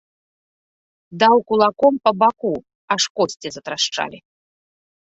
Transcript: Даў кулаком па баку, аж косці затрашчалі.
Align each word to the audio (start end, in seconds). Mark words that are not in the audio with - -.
Даў 1.25 1.35
кулаком 1.51 1.93
па 2.09 2.17
баку, 2.25 2.53
аж 2.97 3.03
косці 3.21 3.47
затрашчалі. 3.59 4.19